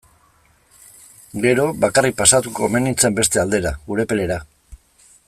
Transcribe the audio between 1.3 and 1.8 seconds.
Gero,